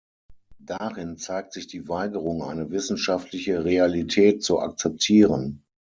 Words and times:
Darin 0.57 1.17
zeigt 1.19 1.53
sich 1.53 1.67
die 1.67 1.87
Weigerung, 1.87 2.41
eine 2.41 2.71
wissenschaftliche 2.71 3.63
Realität 3.65 4.43
zu 4.43 4.59
akzeptieren. 4.59 5.63